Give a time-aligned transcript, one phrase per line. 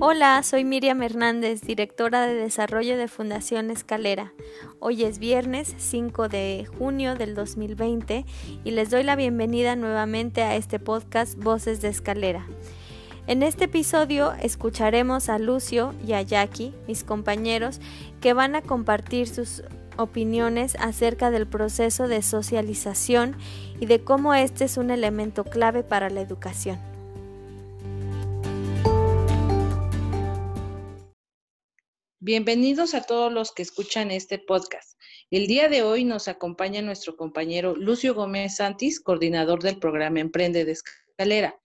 [0.00, 4.32] Hola, soy Miriam Hernández, directora de Desarrollo de Fundación Escalera.
[4.78, 8.24] Hoy es viernes 5 de junio del 2020
[8.62, 12.46] y les doy la bienvenida nuevamente a este podcast Voces de Escalera.
[13.26, 17.80] En este episodio escucharemos a Lucio y a Jackie, mis compañeros,
[18.20, 19.64] que van a compartir sus
[19.96, 23.34] opiniones acerca del proceso de socialización
[23.80, 26.78] y de cómo este es un elemento clave para la educación.
[32.28, 35.00] Bienvenidos a todos los que escuchan este podcast.
[35.30, 40.66] El día de hoy nos acompaña nuestro compañero Lucio Gómez Santis, coordinador del programa Emprende
[40.66, 41.58] de Escalera.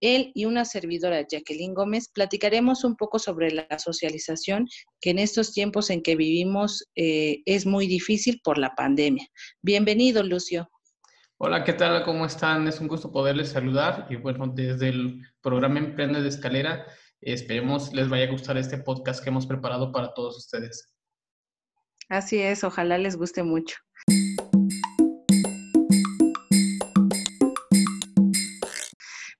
[0.00, 4.68] Él y una servidora, Jacqueline Gómez, platicaremos un poco sobre la socialización
[5.00, 9.26] que en estos tiempos en que vivimos eh, es muy difícil por la pandemia.
[9.62, 10.70] Bienvenido, Lucio.
[11.38, 12.04] Hola, ¿qué tal?
[12.04, 12.68] ¿Cómo están?
[12.68, 16.86] Es un gusto poderles saludar y bueno, desde el programa Emprende de Escalera
[17.26, 20.92] Esperemos les vaya a gustar este podcast que hemos preparado para todos ustedes.
[22.10, 23.76] Así es, ojalá les guste mucho.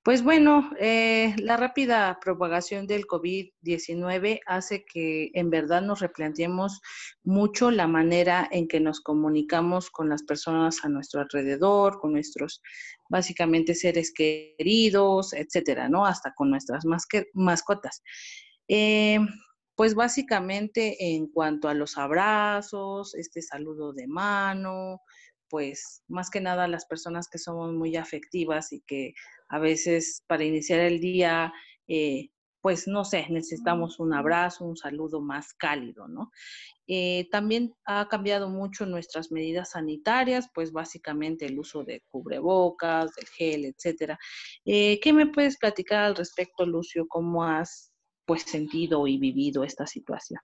[0.04, 6.82] Pues bueno, eh, la rápida propagación del COVID-19 hace que en verdad nos replanteemos
[7.22, 12.60] mucho la manera en que nos comunicamos con las personas a nuestro alrededor, con nuestros
[13.08, 16.04] básicamente seres queridos, etcétera, ¿no?
[16.04, 16.84] Hasta con nuestras
[17.32, 18.02] mascotas.
[18.68, 19.20] Eh,
[19.74, 25.00] pues básicamente en cuanto a los abrazos, este saludo de mano,
[25.48, 29.14] pues más que nada las personas que somos muy afectivas y que
[29.48, 31.52] a veces para iniciar el día,
[31.88, 36.30] eh, pues no sé, necesitamos un abrazo, un saludo más cálido, ¿no?
[36.86, 43.26] Eh, también ha cambiado mucho nuestras medidas sanitarias, pues básicamente el uso de cubrebocas, del
[43.28, 44.18] gel, etcétera.
[44.64, 47.06] Eh, ¿Qué me puedes platicar al respecto, Lucio?
[47.08, 47.92] ¿Cómo has
[48.26, 50.40] pues sentido y vivido esta situación?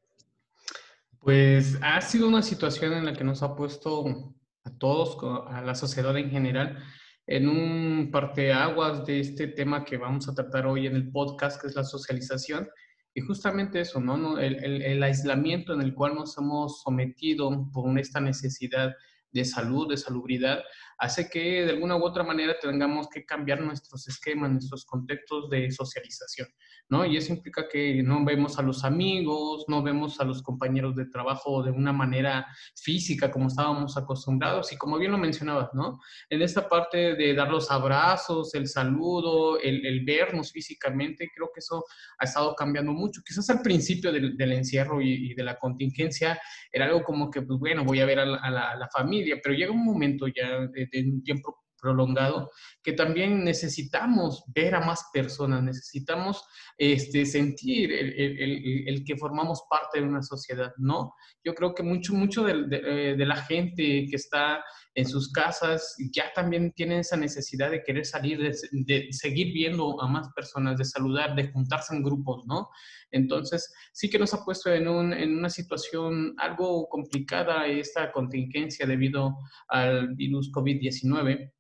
[1.21, 5.75] Pues ha sido una situación en la que nos ha puesto a todos, a la
[5.75, 6.83] sociedad en general,
[7.31, 11.69] en un parteaguas de este tema que vamos a tratar hoy en el podcast, que
[11.69, 12.69] es la socialización.
[13.15, 14.37] Y justamente eso, ¿no?
[14.37, 18.97] El, el, el aislamiento en el cual nos hemos sometido por esta necesidad
[19.31, 20.59] de salud, de salubridad,
[21.01, 25.71] hace que de alguna u otra manera tengamos que cambiar nuestros esquemas, nuestros contextos de
[25.71, 26.47] socialización,
[26.91, 27.07] ¿no?
[27.07, 31.07] Y eso implica que no vemos a los amigos, no vemos a los compañeros de
[31.07, 32.47] trabajo de una manera
[32.77, 36.01] física como estábamos acostumbrados y como bien lo mencionabas, ¿no?
[36.29, 41.85] En esta parte de dar los abrazos, el saludo, el, vernos físicamente, creo que eso
[42.19, 43.23] ha estado cambiando mucho.
[43.27, 46.39] Quizás al principio del, encierro y, de la contingencia
[46.71, 49.85] era algo como que, pues bueno, voy a ver a la, familia, pero llega un
[49.85, 52.51] momento ya de un tiempo prolongado,
[52.83, 56.45] que también necesitamos ver a más personas, necesitamos
[56.77, 61.15] este, sentir el, que formamos parte de una sociedad, ¿no?
[61.43, 64.63] Yo creo que mucho, mucho de, eh, la gente que está
[64.95, 68.39] en sus casas ya también tiene esa necesidad de querer salir,
[68.73, 72.69] de, seguir viendo a más personas, de saludar, de juntarse en grupos, ¿no?
[73.11, 79.37] Entonces, sí que nos ha puesto en, en una situación algo complicada esta contingencia debido
[79.69, 81.53] al virus COVID-19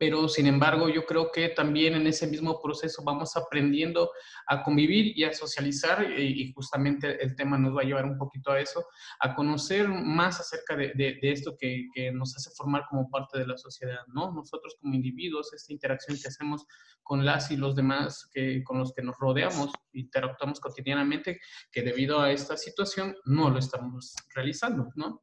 [0.00, 4.10] pero sin embargo yo creo que también en ese mismo proceso vamos aprendiendo
[4.46, 8.50] a convivir y a socializar y, justamente el tema nos va a llevar un poquito
[8.50, 8.86] a eso,
[9.20, 13.58] a conocer más acerca de, esto que, que, nos hace formar como parte de la
[13.58, 14.32] sociedad, ¿no?
[14.32, 16.66] Nosotros como individuos, esta interacción que hacemos
[17.02, 21.40] con las y los demás que, con los que nos rodeamos, interactuamos cotidianamente,
[21.70, 25.22] que debido a esta situación no lo estamos realizando, ¿no?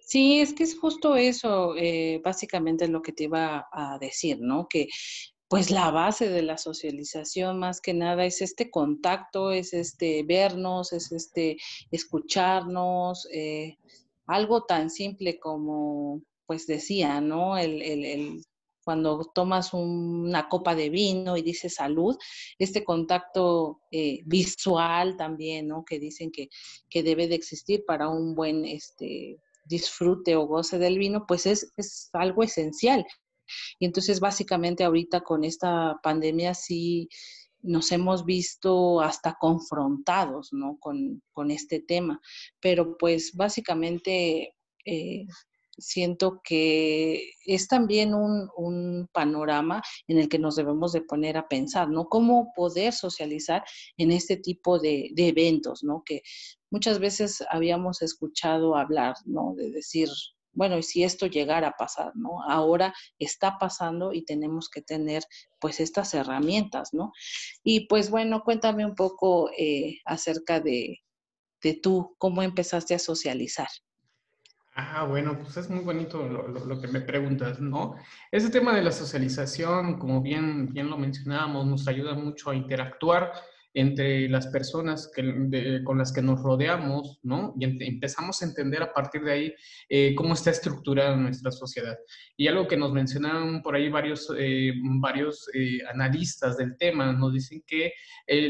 [0.00, 4.66] Sí, es que es justo eso, eh, básicamente lo que te iba a decir, ¿no?
[4.68, 4.88] Que
[5.48, 10.92] pues la base de la socialización más que nada es este contacto, es este vernos,
[10.92, 11.56] es este
[11.90, 13.78] escucharnos, eh,
[14.26, 17.56] algo tan simple como, pues decía, ¿no?
[17.56, 18.42] El, el, el
[18.88, 22.16] cuando tomas una copa de vino y dices salud,
[22.58, 25.84] este contacto eh, visual también, ¿no?
[25.84, 26.48] Que dicen que,
[26.88, 29.36] que, debe de existir para un buen, este,
[29.68, 31.72] disfrute o goce del vino, pues es,
[32.12, 33.06] algo esencial.
[33.78, 37.08] Y entonces básicamente ahorita con esta pandemia sí
[37.60, 40.78] nos hemos visto hasta confrontados ¿no?
[40.78, 42.20] con, este tema,
[42.60, 44.54] pero pues básicamente
[44.84, 45.26] eh,
[45.78, 51.88] siento que es también un, panorama en el que nos debemos de poner a pensar,
[51.88, 52.08] ¿no?
[52.08, 53.64] Cómo poder socializar
[53.96, 56.02] en este tipo de, de eventos, ¿no?
[56.04, 56.22] Que
[56.70, 59.54] muchas veces habíamos escuchado hablar, ¿no?
[59.56, 60.08] De decir,
[60.52, 62.42] bueno, y si esto llegara a pasar, ¿no?
[62.48, 65.22] Ahora está pasando y tenemos que tener
[65.60, 67.12] pues estas herramientas, ¿no?
[67.62, 70.98] Y pues bueno, cuéntame un poco eh, acerca de,
[71.62, 73.68] de tú, cómo empezaste a socializar.
[74.80, 77.96] Ah, bueno, pues es muy bonito lo, que me preguntas, ¿no?
[78.30, 83.32] Ese tema de la socialización, como bien, bien lo mencionábamos, nos ayuda mucho a interactuar
[83.80, 87.54] entre las personas que, con las que nos rodeamos, ¿no?
[87.58, 89.54] Y empezamos a entender a partir de ahí
[89.88, 91.96] eh, cómo está estructurada nuestra sociedad.
[92.36, 97.32] Y algo que nos mencionaron por ahí varios, eh, varios eh, analistas del tema, nos
[97.32, 97.92] dicen que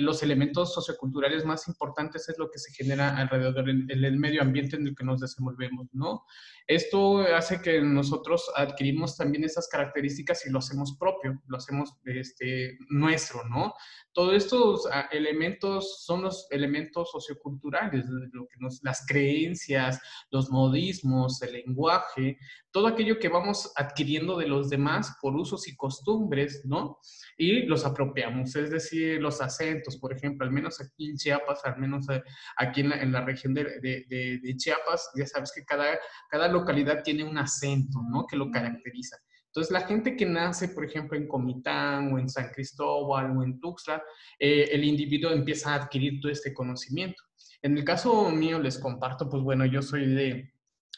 [0.01, 4.89] los elementos socioculturales más importantes es lo que se genera alrededor del medio ambiente en
[4.89, 6.25] el que nos desenvolvemos, ¿no?
[6.69, 12.77] Esto hace que nosotros adquirimos también esas características y lo hacemos propio, lo hacemos este,
[12.91, 13.73] nuestro, ¿no?
[14.13, 19.99] Todos estos ah, elementos son los elementos socioculturales, lo que nos, las creencias,
[20.31, 22.37] los modismos, el lenguaje,
[22.79, 27.01] todo aquello que vamos adquiriendo de los demás por usos y costumbres, ¿no?
[27.37, 31.77] Y los apropiamos, es decir, los acentos, por ejemplo, al menos aquí en Chiapas, al
[31.77, 32.23] menos eh,
[32.57, 34.07] aquí en la, región de, de,
[34.41, 35.99] de, Chiapas, ya sabes que cada,
[36.31, 38.25] cada localidad tiene un acento, ¿no?
[38.29, 39.17] Que lo caracteriza.
[39.47, 43.59] Entonces, la gente que nace, por ejemplo, en Comitán o en San Cristóbal o en
[43.59, 44.01] Tuxtla,
[44.39, 47.25] eh, el individuo empieza a adquirir todo este conocimiento.
[47.61, 50.53] En el caso mío, les comparto, pues bueno, yo soy de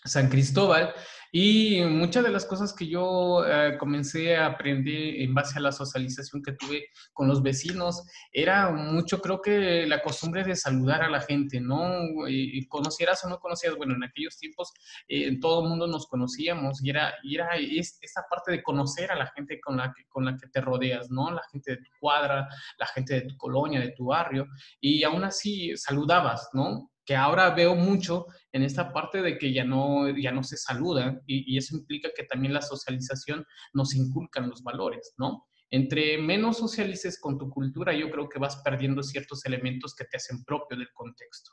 [0.05, 0.95] San Cristóbal
[1.33, 5.71] y muchas de las cosas que yo eh, comencé a aprender en base a la
[5.71, 8.03] socialización que tuve con los vecinos
[8.33, 12.29] era mucho, creo que la costumbre de saludar a la gente, ¿no?
[12.29, 14.73] Y, conocieras o no conocieras, bueno, en aquellos tiempos
[15.09, 19.17] eh, todo el mundo nos conocíamos y era, y era esa parte de conocer a
[19.17, 21.31] la gente con la, que, con la que te rodeas, ¿no?
[21.31, 22.49] La gente de tu cuadra,
[22.79, 24.49] la gente de tu colonia, de tu barrio,
[24.81, 26.91] y aún así saludabas, ¿no?
[27.11, 31.21] Que ahora veo mucho en esta parte de que ya no, ya no se saludan
[31.27, 35.49] y, y eso implica que también la socialización nos inculcan los valores, ¿no?
[35.71, 40.17] Entre menos socialices con tu cultura, yo creo que vas perdiendo ciertos elementos que te
[40.17, 41.53] hacen propio del contexto.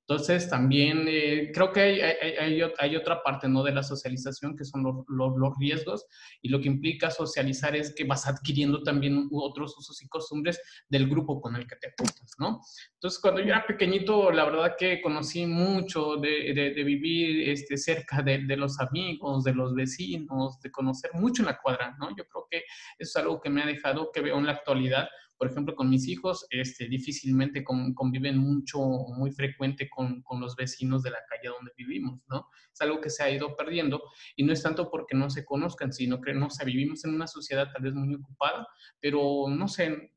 [0.00, 3.62] Entonces, también eh, creo que hay, hay, otra parte ¿no?
[3.62, 6.06] de la socialización que son los, los, riesgos
[6.40, 11.08] y lo que implica socializar es que vas adquiriendo también otros usos y costumbres del
[11.08, 12.60] grupo con el que te juntas, ¿no?
[12.94, 17.76] Entonces, cuando yo era pequeñito, la verdad que conocí mucho de, de, de vivir este,
[17.76, 22.08] cerca de, de, los amigos, de los vecinos, de conocer mucho en la cuadra, ¿no?
[22.16, 22.62] Yo creo que
[22.98, 25.08] es algo que me ha dejado que veo en la actualidad.
[25.36, 31.04] Por ejemplo, con mis hijos, este, difícilmente conviven mucho muy frecuente con, con, los vecinos
[31.04, 32.48] de la calle donde vivimos, ¿no?
[32.72, 34.02] Es algo que se ha ido perdiendo
[34.34, 37.28] y no es tanto porque no se conozcan, sino que, no sé, vivimos en una
[37.28, 38.66] sociedad tal vez muy ocupada,
[39.00, 40.12] pero no sé,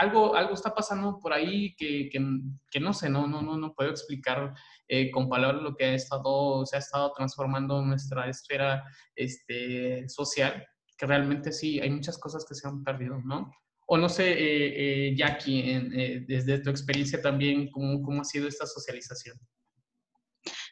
[0.00, 2.20] algo, algo está pasando por ahí que, que,
[2.68, 4.52] que no sé, no, no, no, no puedo explicar
[4.88, 8.82] eh, con palabras lo que ha estado, se ha estado transformando nuestra esfera
[9.14, 10.66] este, social
[10.96, 13.50] que realmente sí, hay muchas cosas que se han perdido, ¿no?
[13.86, 18.48] O no sé, eh, eh, Jackie, eh, desde tu experiencia también, ¿cómo, ¿cómo ha sido
[18.48, 19.38] esta socialización?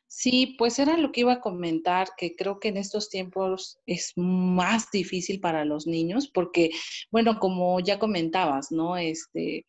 [0.06, 4.12] Sí, pues era lo que iba a comentar, que creo que en estos tiempos es
[4.17, 6.70] más difícil para los niños, porque,
[7.11, 8.97] bueno, como ya comentabas, ¿no?
[8.97, 9.67] Este,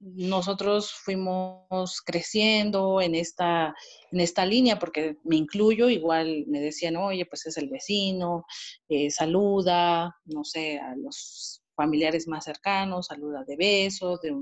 [0.00, 3.74] nosotros fuimos creciendo en esta,
[4.12, 8.44] en esta línea, porque me incluyo, igual me decían, oye, pues es el vecino,
[8.88, 14.34] eh, saluda, no sé, a los familiares más cercanos, saluda de besos, de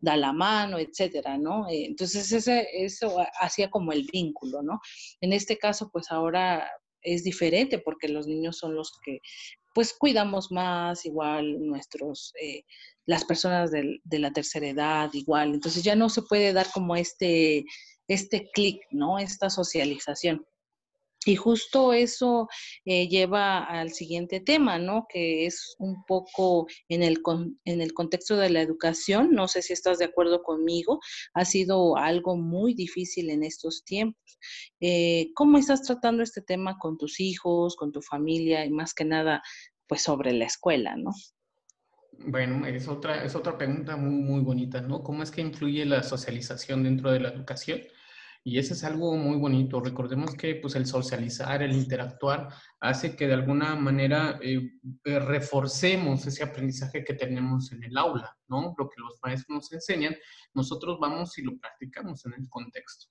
[0.00, 1.68] da la mano, etcétera, ¿no?
[1.68, 4.80] Eh, entonces ese, eso hacía como el vínculo, ¿no?
[5.20, 6.68] En este caso, pues ahora
[7.02, 9.20] es diferente porque los niños son los que
[9.74, 12.64] pues cuidamos más, igual nuestros, eh,
[13.06, 15.54] las personas de, la tercera edad, igual.
[15.54, 17.64] Entonces ya no se puede dar como este,
[18.08, 19.18] este clic, ¿no?
[19.18, 20.46] Esta socialización.
[21.26, 22.48] Y justo eso
[22.84, 25.06] eh, lleva al siguiente tema, ¿no?
[25.08, 27.20] Que es un poco en el,
[27.64, 29.30] en el contexto de la educación.
[29.32, 31.00] No sé si estás de acuerdo conmigo.
[31.34, 34.38] Ha sido algo muy difícil en estos tiempos.
[34.80, 39.04] Eh, ¿Cómo estás tratando este tema con tus hijos, con tu familia y más que
[39.04, 39.42] nada,
[39.86, 41.12] pues sobre la escuela, ¿no?
[42.26, 45.02] Bueno, es otra, es otra pregunta muy, muy bonita, ¿no?
[45.02, 47.80] ¿Cómo es que influye la socialización dentro de la educación?
[48.44, 49.80] Y eso es algo muy bonito.
[49.80, 52.48] Recordemos que pues, el socializar, el interactuar,
[52.80, 54.72] hace que de alguna manera eh,
[55.04, 58.74] eh, reforcemos ese aprendizaje que tenemos en el aula, ¿no?
[58.76, 60.16] Lo que los maestros nos enseñan,
[60.54, 63.06] nosotros vamos y lo practicamos en el contexto,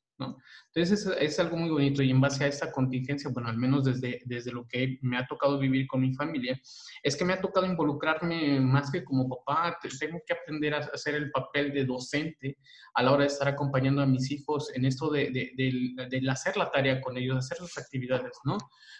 [0.73, 4.21] Entonces es, algo muy bonito y en base a esta contingencia, bueno, al menos desde,
[4.25, 6.59] desde lo que me ha tocado vivir con mi familia,
[7.03, 11.15] es que me ha tocado involucrarme más que como papá, tengo que aprender a hacer
[11.15, 12.57] el papel de docente
[12.93, 16.29] a la hora de estar acompañando a mis hijos en esto de, de, de, de
[16.29, 18.57] hacer la tarea con ellos, hacer sus actividades, ¿no?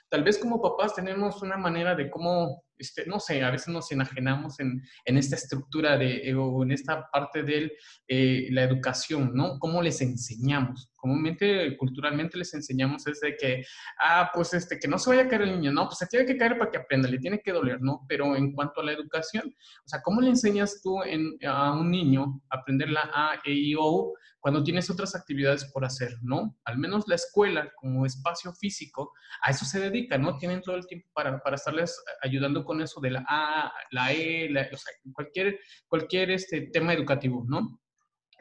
[0.10, 3.92] Tal vez como papás tenemos una manera de cómo este, no sé, a veces nos
[3.92, 7.72] enajenamos en, en esta estructura de, o en esta parte de
[8.08, 9.60] eh, la educación, ¿no?
[9.60, 10.92] ¿Cómo les enseñamos?
[10.96, 13.64] Comúnmente, culturalmente les enseñamos es de que,
[14.04, 16.26] ah, pues este, que no se vaya a caer el niño, no, pues se tiene
[16.26, 18.06] que caer para que aprenda, le tiene que doler, ¿no?
[18.10, 19.54] Pero en cuanto a la educación,
[19.86, 23.76] o sea, ¿cómo le enseñas tú a un niño a aprender la A, E, I,
[23.78, 26.58] O, cuando tienes otras actividades por hacer, ¿no?
[26.66, 30.38] Al menos la escuela como espacio físico, a eso se dedica, ¿no?
[30.38, 34.50] Tienen todo el tiempo para, para estarles ayudando con eso de la A, la E,
[34.52, 37.80] o sea, cualquier, cualquier este, tema educativo, ¿no?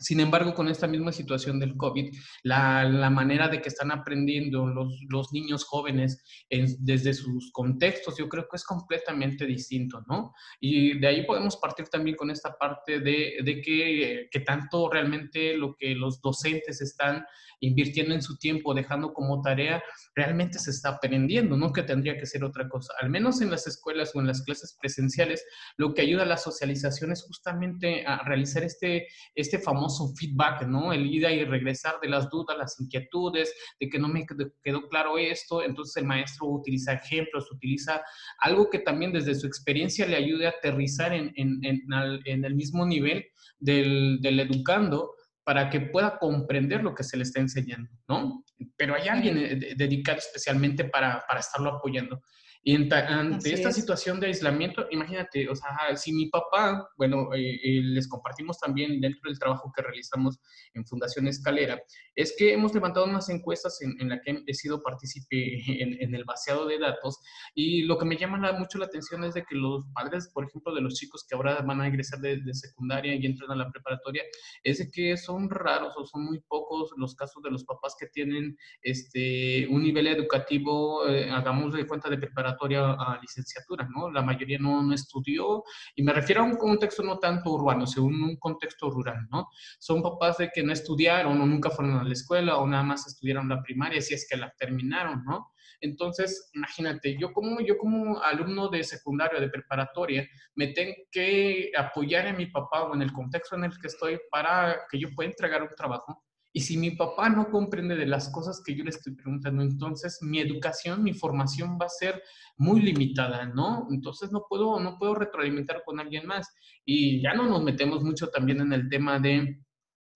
[0.00, 4.66] Sin embargo, con esta misma situación del COVID, la, la manera de que están aprendiendo
[4.66, 10.32] los, los niños jóvenes desde sus contextos, yo creo que es completamente distinto, ¿no?
[10.60, 15.56] Y de ahí podemos partir también con esta parte de, de que, que tanto realmente
[15.56, 17.24] lo que los docentes están
[17.60, 19.82] invirtiendo en su tiempo, dejando como tarea,
[20.14, 21.72] realmente se está aprendiendo, ¿no?
[21.72, 22.94] Que tendría que ser otra cosa.
[23.00, 25.44] Al menos en las escuelas o en las clases presenciales,
[25.76, 30.92] lo que ayuda a la socialización es justamente a realizar este, este famoso feedback, ¿no?
[30.92, 34.26] El ir y regresar de las dudas, las inquietudes, de que no me
[34.62, 38.02] quedó claro esto, entonces el maestro utiliza ejemplos, utiliza
[38.38, 43.26] algo que también desde su experiencia le ayude a aterrizar en, en el mismo nivel
[43.58, 45.10] del, del educando
[45.44, 48.44] para que pueda comprender lo que se le está enseñando, ¿no?
[48.76, 52.22] Pero hay alguien eh, dedicado especialmente para, para estarlo apoyando.
[52.62, 57.80] Y ante esta situación de aislamiento, imagínate, o sea, si mi papá, bueno, eh, eh,
[57.82, 60.38] les compartimos también dentro del trabajo que realizamos
[60.74, 61.80] en Fundación Escalera,
[62.14, 66.14] es que hemos levantado unas encuestas en, en las que he sido partícipe en, en,
[66.14, 67.18] el vaciado de datos
[67.54, 70.74] y lo que me llama mucho la atención es de que los padres, por ejemplo,
[70.74, 73.70] de los chicos que ahora van a ingresar de, de secundaria y entran a la
[73.70, 74.22] preparatoria,
[74.62, 78.06] es de que son raros o son muy pocos los casos de los papás que
[78.06, 82.18] tienen este, un nivel educativo, eh, hagamos de cuenta de
[82.56, 84.10] preparación a licenciatura, ¿no?
[84.10, 85.64] La mayoría no, no, estudió,
[85.94, 89.48] y me refiero a un contexto no tanto urbano, sino un contexto rural, ¿no?
[89.78, 93.06] Son papás de que no estudiaron o nunca fueron a la escuela o nada más
[93.06, 95.52] estudiaron la primaria, si es que la terminaron, ¿no?
[95.82, 102.26] Entonces, imagínate, yo como, yo como alumno de secundaria, de preparatoria, me tengo que apoyar
[102.26, 105.30] en mi papá o en el contexto en el que estoy para que yo pueda
[105.30, 108.90] entregar un trabajo y si mi papá no comprende de las cosas que yo le
[108.90, 112.22] estoy preguntando, entonces mi educación, mi formación va a ser
[112.56, 113.86] muy limitada, ¿no?
[113.90, 116.52] Entonces no puedo, no puedo retroalimentar con alguien más.
[116.84, 119.60] Y ya no nos metemos mucho también en el tema de,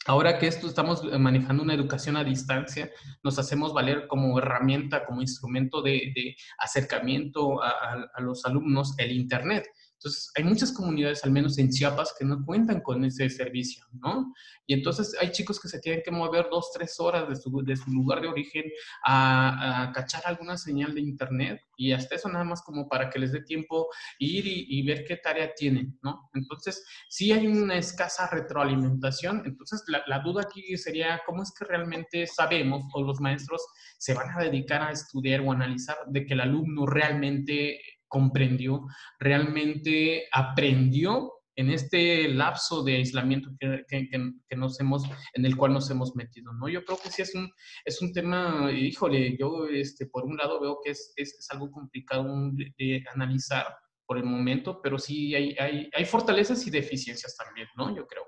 [0.06, 2.90] ahora que esto estamos manejando una educación a distancia,
[3.22, 9.68] nos hacemos valer como herramienta, como instrumento de, acercamiento a los alumnos el Internet.
[10.04, 14.34] Entonces, hay muchas comunidades, al menos en Chiapas, que no cuentan con ese servicio, ¿no?
[14.66, 17.74] Y entonces hay chicos que se tienen que mover dos, tres horas de su, de
[17.74, 18.64] su lugar de origen
[19.02, 23.18] a, a, cachar alguna señal de internet y hasta eso nada más como para que
[23.18, 26.28] les dé tiempo ir y, y, ver qué tarea tienen, ¿no?
[26.34, 29.42] Entonces, si hay una escasa retroalimentación.
[29.46, 33.62] Entonces, la, la duda aquí sería, ¿cómo es que realmente sabemos o los maestros
[33.96, 38.86] se van a dedicar a estudiar o analizar de que el alumno realmente comprendió,
[39.18, 45.72] realmente aprendió en este lapso de aislamiento que, que, que, nos hemos, en el cual
[45.72, 46.68] nos hemos metido, ¿no?
[46.68, 47.48] Yo creo que sí es un,
[47.84, 51.70] es un tema, híjole, yo este, por un lado veo que es, es, es algo
[51.70, 53.66] complicado de, de, analizar
[54.06, 57.94] por el momento, pero sí hay, hay, hay fortalezas y deficiencias también, ¿no?
[57.94, 58.24] Yo creo.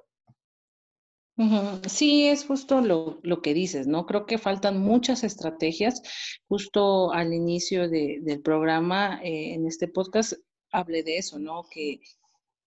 [1.87, 4.07] Sí, es justo lo, lo, que dices, ¿no?
[4.07, 6.03] Creo que faltan muchas estrategias.
[6.49, 10.33] Justo al inicio de, del programa, eh, en este podcast,
[10.71, 11.65] hablé de eso, ¿no?
[11.71, 12.01] Que,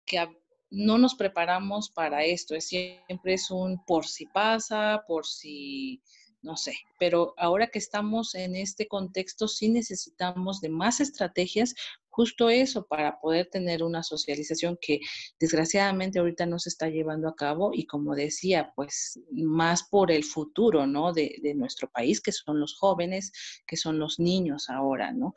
[0.05, 0.29] que
[0.71, 6.03] no nos preparamos para esto, es siempre es un por si pasa, por si
[6.43, 11.75] no sé, pero ahora que estamos en este contexto sí necesitamos de más estrategias,
[12.09, 15.01] justo eso, para poder tener una socialización que
[15.39, 20.25] desgraciadamente ahorita no se está llevando a cabo y como decía, pues más por el
[20.25, 21.13] futuro, ¿no?
[21.13, 23.33] De, nuestro país, que son los jóvenes,
[23.67, 25.35] que son los niños ahora, ¿no?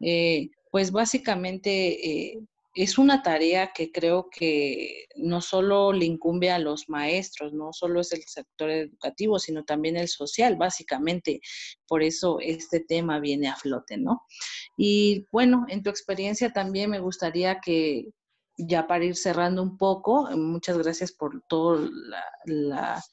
[0.00, 2.40] Eh, pues básicamente eh,
[2.76, 8.00] es una tarea que creo que no solo le incumbe a los maestros, no solo
[8.00, 11.40] es el sector educativo, sino también el social, básicamente.
[11.88, 14.24] Por eso este tema viene a flote, ¿no?
[14.76, 18.10] Y bueno, en tu experiencia también me gustaría que,
[18.58, 23.04] ya para ir cerrando un poco, muchas gracias por toda la, la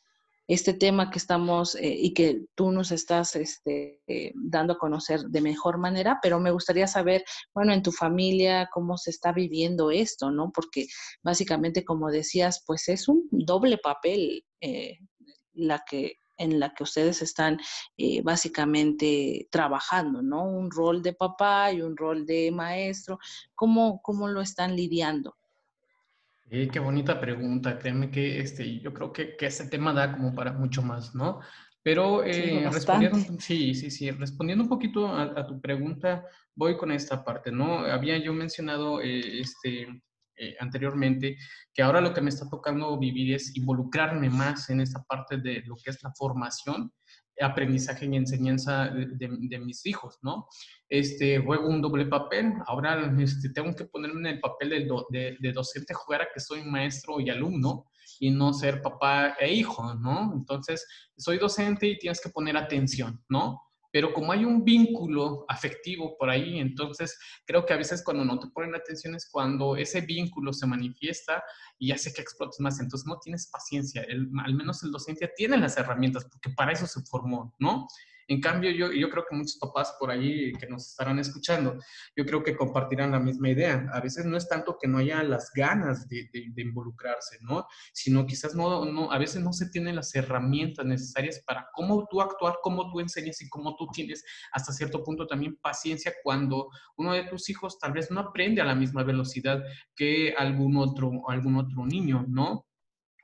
[0.47, 5.21] este tema que estamos eh, y que tú nos estás este, eh, dando a conocer
[5.21, 7.23] de mejor manera, pero me gustaría saber,
[7.53, 10.51] bueno, en tu familia, cómo se está viviendo esto, ¿no?
[10.53, 10.87] Porque
[11.23, 14.99] básicamente, como decías, pues es un doble papel eh,
[15.53, 17.59] la que en la que ustedes están
[18.23, 20.43] básicamente trabajando, ¿no?
[20.43, 23.19] Un rol de papá y un rol de maestro.
[23.53, 25.35] ¿Cómo, cómo lo están lidiando?
[26.49, 30.35] Eh, qué bonita pregunta, créeme que este, yo creo que, que ese tema da como
[30.35, 31.39] para mucho más, ¿no?
[31.83, 37.25] Pero eh, respondiendo, sí, sí, sí, respondiendo un poquito a, tu pregunta, voy con esta
[37.25, 37.79] parte, ¿no?
[37.79, 40.01] Había yo mencionado eh, este,
[40.37, 41.37] eh, anteriormente
[41.73, 45.61] que ahora lo que me está tocando vivir es involucrarme más en esta parte de
[45.65, 46.91] lo que es la formación
[47.41, 50.47] aprendizaje y enseñanza de, mis hijos, ¿no?
[50.87, 54.69] Este, juego un doble papel, ahora este, tengo que ponerme en el papel
[55.09, 57.85] de, de, docente, jugar a que soy maestro y alumno
[58.19, 60.33] y no ser papá e hijo, ¿no?
[60.35, 60.85] Entonces,
[61.17, 63.61] soy docente y tienes que poner atención, ¿no?
[63.93, 68.39] Pero como hay un vínculo afectivo por ahí, entonces creo que a veces cuando no
[68.39, 71.43] te ponen atención es cuando ese vínculo se manifiesta
[71.77, 75.77] y hace que explotes más, entonces no tienes paciencia, al menos el docente tiene las
[75.77, 77.87] herramientas porque para eso se formó, ¿no?
[78.27, 81.77] En cambio, yo, yo creo que muchos papás por ahí que nos estarán escuchando,
[82.15, 83.89] yo creo que compartirán la misma idea.
[83.93, 87.67] A veces no es tanto que no haya las ganas de, de, involucrarse, ¿no?
[87.93, 92.21] Sino quizás no, no, a veces no se tienen las herramientas necesarias para cómo tú
[92.21, 97.13] actuar, cómo tú enseñas y cómo tú tienes hasta cierto punto también paciencia cuando uno
[97.13, 99.61] de tus hijos tal vez no aprende a la misma velocidad
[99.95, 102.65] que algún otro, algún otro niño, ¿no?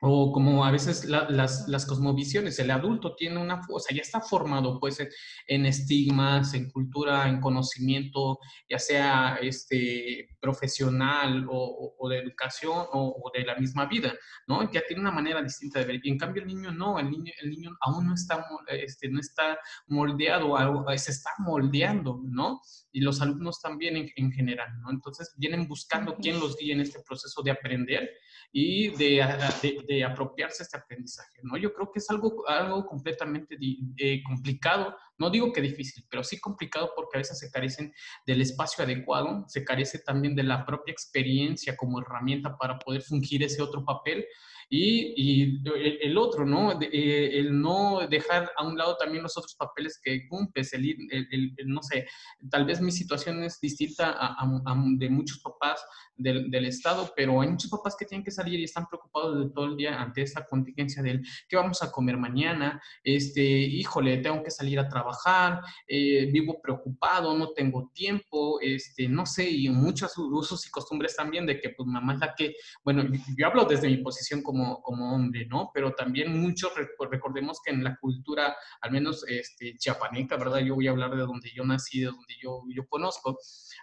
[0.01, 4.21] O como a veces las, las, cosmovisiones, el adulto tiene una, o sea, ya está
[4.21, 5.05] formado pues
[5.45, 8.39] en, estigmas, en cultura, en conocimiento,
[8.69, 14.13] ya sea este, profesional o, o, de educación o, de la misma vida,
[14.47, 14.71] ¿no?
[14.71, 15.99] Ya tiene una manera distinta de ver.
[16.01, 19.19] Y en cambio el niño no, el niño, el niño aún no está, este, no
[19.19, 20.55] está moldeado,
[20.97, 22.61] se está moldeando, ¿no?
[22.91, 24.89] Y los alumnos también en, en general, ¿no?
[24.91, 28.09] Entonces vienen buscando quién los guíe en este proceso de aprender
[28.51, 29.25] y de,
[29.87, 31.55] de, apropiarse este aprendizaje, ¿no?
[31.57, 33.57] Yo creo que es algo, algo completamente
[33.97, 37.93] eh, complicado, no digo que difícil, pero sí complicado porque a veces se carecen
[38.25, 43.43] del espacio adecuado, se carece también de la propia experiencia como herramienta para poder fungir
[43.43, 44.25] ese otro papel
[44.69, 46.79] y, el otro, ¿no?
[46.79, 51.55] Eh, el no dejar a un lado también los otros papeles que cumples, el, el,
[51.65, 52.07] no sé,
[52.51, 54.45] tal vez mi situación es distinta a,
[54.97, 55.83] de muchos papás
[56.15, 59.49] del, del, Estado, pero hay muchos papás que tienen que salir y están preocupados de
[59.53, 64.43] todo el día ante esta contingencia del qué vamos a comer mañana, este, híjole, tengo
[64.43, 70.15] que salir a trabajar, eh, vivo preocupado, no tengo tiempo, este, no sé, y muchos
[70.17, 73.03] usos y costumbres también de que pues mamá es la que, bueno,
[73.37, 75.71] yo hablo desde mi posición como como, hombre, ¿no?
[75.73, 76.71] Pero también muchos,
[77.09, 80.59] recordemos que en la cultura, al menos este, chiapaneca, ¿verdad?
[80.59, 83.37] Yo voy a hablar de donde yo nací, de donde yo, yo conozco,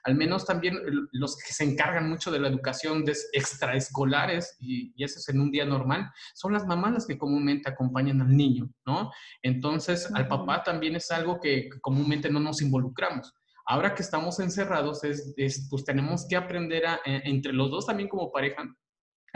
[0.05, 0.79] al menos también
[1.13, 5.41] los que se encargan mucho de la educación de extraescolares, y, y eso es en
[5.41, 9.11] un día normal, son las mamás las que comúnmente acompañan al niño, ¿no?
[9.43, 13.35] Entonces, al papá también es algo que comúnmente no nos involucramos
[13.67, 15.35] ahora que estamos encerrados, es,
[15.69, 18.65] pues tenemos que aprender a, entre los dos también como pareja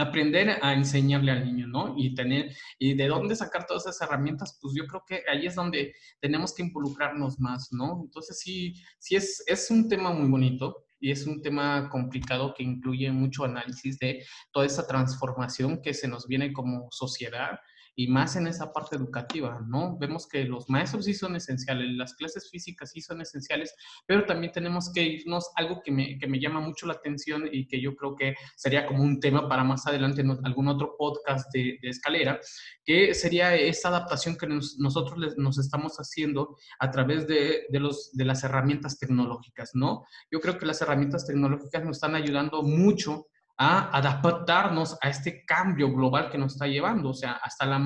[0.01, 1.95] aprender a enseñarle al niño, ¿no?
[1.97, 5.55] Y tener, y de dónde sacar todas esas herramientas, pues yo creo que ahí es
[5.55, 8.01] donde tenemos que involucrarnos más, ¿no?
[8.05, 12.63] Entonces sí, sí es, es un tema muy bonito y es un tema complicado que
[12.63, 17.59] incluye mucho análisis de toda esa transformación que se nos viene como sociedad
[18.01, 19.99] y más en esa parte educativa, ¿no?
[19.99, 23.75] Vemos que los maestros sí son esenciales, las clases físicas sí son esenciales,
[24.07, 27.69] pero también tenemos que irnos algo que me, que me llama mucho la atención y
[27.69, 31.79] que yo creo que sería como un tema para más adelante algún otro podcast de,
[31.83, 32.41] escalera,
[32.87, 38.25] que sería esa adaptación que nosotros nos estamos haciendo a través de, de, los, de
[38.25, 40.07] las herramientas tecnológicas, ¿no?
[40.31, 43.27] Yo creo que las herramientas tecnológicas nos están ayudando mucho
[43.63, 47.11] a adaptarnos a este cambio global que nos está llevando.
[47.11, 47.79] O sea, hasta la,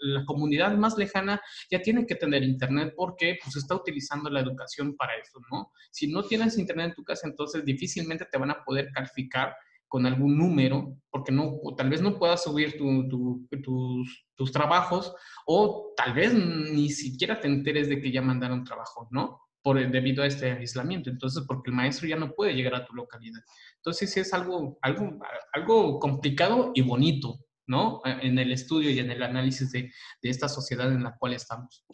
[0.00, 4.94] la, comunidad más lejana ya tiene que tener internet porque pues está utilizando la educación
[4.94, 5.72] para eso, ¿no?
[5.90, 9.56] Si no tienes internet en tu casa, entonces difícilmente te van a poder calificar
[9.88, 15.12] con algún número, porque no, tal vez no puedas subir tu, tus, tus trabajos
[15.46, 19.47] o tal vez ni siquiera te enteres de que ya mandaron trabajo, ¿no?
[19.74, 21.10] Debido a este aislamiento.
[21.10, 23.40] Entonces, porque el maestro ya no puede llegar a tu localidad.
[23.76, 25.18] Entonces sí es algo, algo,
[25.52, 28.00] algo complicado y bonito, ¿no?
[28.04, 31.84] En el estudio y en el análisis de, de esta sociedad en la cual estamos.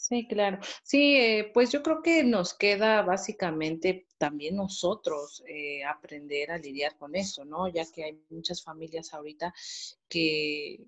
[0.00, 0.58] Sí, claro.
[0.82, 6.96] Sí, eh, pues yo creo que nos queda básicamente también nosotros eh, aprender a lidiar
[6.96, 7.68] con eso, ¿no?
[7.68, 9.52] Ya que hay muchas familias ahorita
[10.08, 10.86] que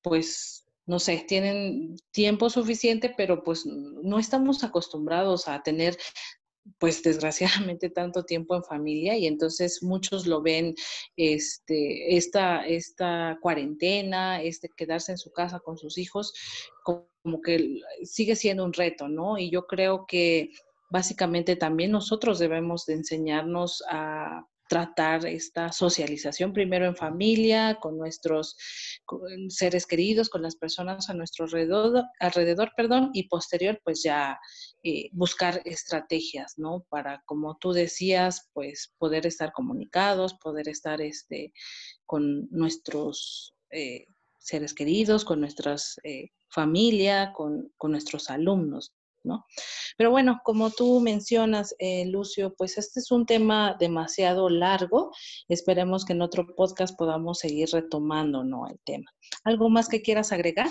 [0.00, 5.96] pues no sé, tienen tiempo suficiente, pero pues no estamos acostumbrados a tener
[6.78, 10.74] pues desgraciadamente tanto tiempo en familia y entonces muchos lo ven
[11.16, 16.32] este esta esta cuarentena, este quedarse en su casa con sus hijos
[16.82, 19.38] como que sigue siendo un reto, ¿no?
[19.38, 20.50] Y yo creo que
[20.90, 28.56] básicamente también nosotros debemos de enseñarnos a tratar esta socialización primero en familia, con nuestros
[29.48, 34.38] seres queridos, con las personas a nuestro alrededor, alrededor perdón, y posterior pues ya
[34.82, 36.86] eh, buscar estrategias, ¿no?
[36.88, 41.52] Para, como tú decías, pues poder estar comunicados, poder estar este,
[42.06, 44.06] con nuestros eh,
[44.38, 48.92] seres queridos, con nuestras eh, familia, con, con nuestros alumnos.
[49.96, 55.10] Pero bueno, como tú mencionas, eh, Lucio, pues este es un tema demasiado largo.
[55.48, 58.68] Esperemos que en otro podcast podamos seguir retomando, ¿no?
[58.68, 59.10] El tema.
[59.44, 60.68] ¿Algo más que quieras agregar?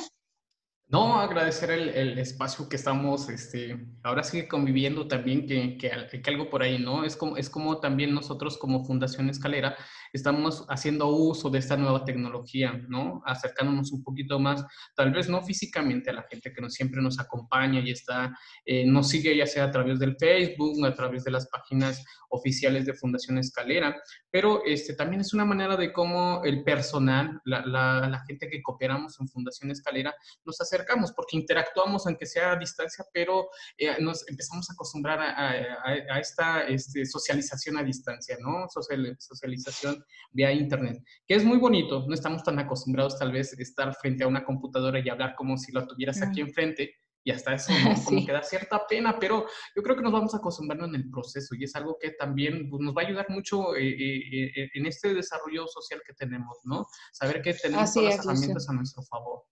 [0.93, 6.61] No, agradecer el, espacio que estamos, este, ahora sigue conviviendo también, que, que, algo por
[6.61, 7.03] ahí, ¿no?
[7.03, 9.75] Es como, es como también nosotros como Fundación Escalera
[10.13, 13.23] estamos haciendo uso de esta nueva tecnología, ¿no?
[13.25, 14.63] Acercándonos un poquito más,
[14.95, 18.31] tal vez no físicamente a la gente que nos, siempre nos acompaña y está,
[18.63, 22.85] eh, nos sigue ya sea a través del Facebook, a través de las páginas oficiales
[22.85, 28.07] de Fundación Escalera, pero este, también es una manera de cómo el personal, la, la,
[28.07, 30.13] la gente que cooperamos en Fundación Escalera,
[30.45, 35.49] nos acercamos, porque interactuamos aunque sea a distancia, pero eh, nos empezamos a acostumbrar a,
[35.49, 38.67] a, a esta este, socialización a distancia, ¿no?
[38.69, 42.05] Social, socialización vía internet, que es muy bonito.
[42.07, 45.57] No estamos tan acostumbrados tal vez a estar frente a una computadora y hablar como
[45.57, 46.95] si lo tuvieras aquí enfrente.
[47.25, 47.71] Y hasta eso
[48.05, 51.55] como que da cierta pena, pero yo creo que nos vamos acostumbrando en el proceso
[51.55, 54.85] y es algo que también pues, nos va a ayudar mucho eh, eh, eh, en
[54.85, 56.85] este desarrollo social que tenemos, ¿no?
[57.13, 59.43] Saber que tenemos todas las herramientas a nuestro favor.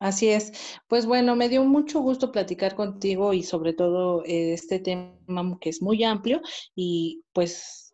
[0.00, 0.52] Así es.
[0.88, 5.80] Pues bueno, me dio mucho gusto platicar contigo y sobre todo este tema que es
[5.80, 6.42] muy amplio
[6.74, 7.84] y pues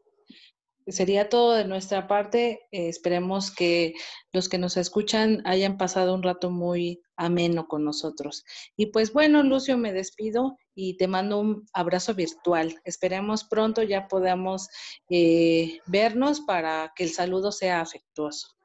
[0.86, 2.66] sería todo de nuestra parte.
[2.72, 3.94] Eh, esperemos que
[4.32, 8.44] los que nos escuchan hayan pasado un rato muy ameno con nosotros.
[8.76, 12.80] Y pues bueno, Lucio, me despido y te mando un abrazo virtual.
[12.84, 14.68] Esperemos pronto ya podamos
[15.10, 18.59] eh, vernos para que el saludo sea afectuoso.